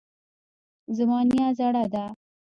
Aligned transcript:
زما 0.97 1.19
نیا 1.29 1.47
زړه 1.59 1.83
ده 1.93 2.05